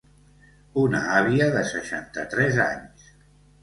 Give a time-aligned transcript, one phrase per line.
[0.85, 3.11] Una àvia de seixanta-tres anys.